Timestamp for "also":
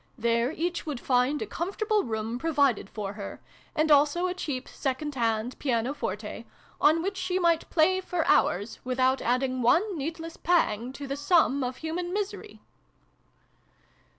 3.91-4.25